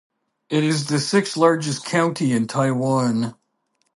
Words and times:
It 0.49 0.63
is 0.63 0.87
the 0.87 0.99
sixth 0.99 1.37
largest 1.37 1.85
county 1.85 2.31
in 2.31 2.47
Taiwan. 2.47 3.35